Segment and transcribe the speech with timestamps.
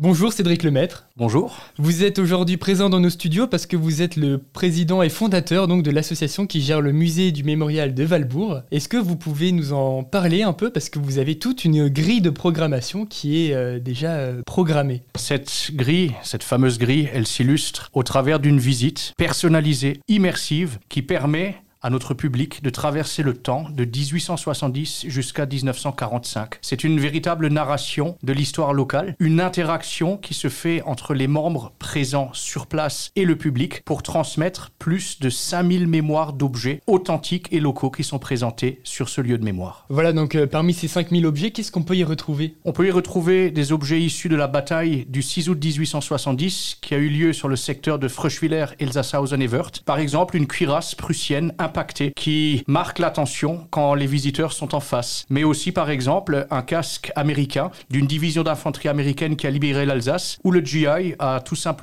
[0.00, 1.08] Bonjour Cédric Lemaître.
[1.16, 1.58] Bonjour.
[1.76, 5.66] Vous êtes aujourd'hui présent dans nos studios parce que vous êtes le président et fondateur
[5.66, 8.60] donc de l'association qui gère le musée du mémorial de Valbourg.
[8.70, 10.70] Est-ce que vous pouvez nous en parler un peu?
[10.70, 15.02] Parce que vous avez toute une grille de programmation qui est euh, déjà euh, programmée
[15.16, 21.56] Cette grille, cette fameuse grille, elle s'illustre au travers d'une visite personnalisée, immersive, qui permet
[21.82, 26.58] à notre public de traverser le temps de 1870 jusqu'à 1945.
[26.60, 31.72] C'est une véritable narration de l'histoire locale, une interaction qui se fait entre les membres
[31.88, 37.60] présents sur place et le public pour transmettre plus de 5000 mémoires d'objets authentiques et
[37.60, 39.86] locaux qui sont présentés sur ce lieu de mémoire.
[39.88, 42.56] Voilà, donc euh, parmi ces 5000 objets, qu'est-ce qu'on peut y retrouver?
[42.66, 46.94] On peut y retrouver des objets issus de la bataille du 6 août 1870 qui
[46.94, 49.80] a eu lieu sur le secteur de Fröschwiller, Elsassausen et Wörth.
[49.86, 55.24] Par exemple, une cuirasse prussienne impacté qui marque l'attention quand les visiteurs sont en face.
[55.30, 60.36] Mais aussi, par exemple, un casque américain d'une division d'infanterie américaine qui a libéré l'Alsace,
[60.44, 61.77] où le GI a tout simplement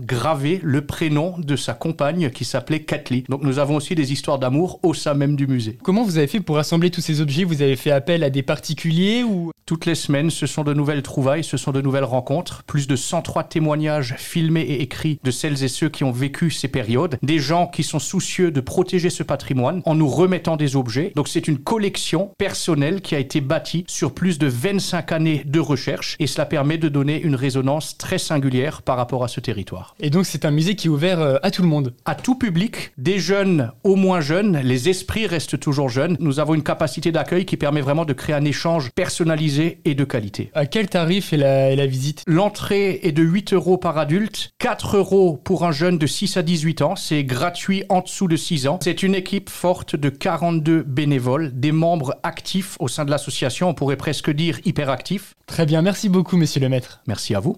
[0.00, 3.24] gravé le prénom de sa compagne qui s'appelait Kathleen.
[3.28, 5.78] Donc nous avons aussi des histoires d'amour au sein même du musée.
[5.82, 7.44] Comment vous avez fait pour rassembler tous ces objets?
[7.44, 9.50] Vous avez fait appel à des particuliers ou?
[9.66, 12.96] Toutes les semaines, ce sont de nouvelles trouvailles, ce sont de nouvelles rencontres, plus de
[12.96, 17.38] 103 témoignages filmés et écrits de celles et ceux qui ont vécu ces périodes, des
[17.38, 21.12] gens qui sont soucieux de protéger ce patrimoine en nous remettant des objets.
[21.14, 25.60] Donc c'est une collection personnelle qui a été bâtie sur plus de 25 années de
[25.60, 29.94] recherche et cela permet de donner une résonance très singulière par rapport à ce territoire.
[30.00, 32.34] Et donc c'est un musée qui est ouvert euh, à tout le monde À tout
[32.34, 36.16] public, des jeunes au moins jeunes, les esprits restent toujours jeunes.
[36.20, 40.04] Nous avons une capacité d'accueil qui permet vraiment de créer un échange personnalisé et de
[40.04, 40.50] qualité.
[40.54, 42.22] À quel tarif est la, est la visite?
[42.26, 46.42] L'entrée est de 8 euros par adulte, 4 euros pour un jeune de 6 à
[46.42, 48.78] 18 ans, c'est gratuit en dessous de 6 ans.
[48.82, 53.74] C'est une équipe forte de 42 bénévoles, des membres actifs au sein de l'association, on
[53.74, 55.34] pourrait presque dire hyperactifs.
[55.46, 57.00] Très bien, merci beaucoup monsieur le maître.
[57.06, 57.56] Merci à vous.